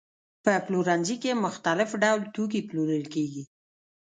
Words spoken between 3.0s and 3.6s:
کېږي.